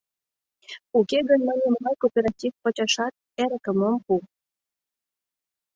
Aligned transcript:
Уке 0.99 1.19
гын, 1.29 1.39
мый 1.47 1.57
нимогай 1.61 1.95
кооператив 2.01 2.53
почашат 2.63 3.13
эрыкым 3.43 3.77
ом 3.89 3.95
пу. 4.05 4.13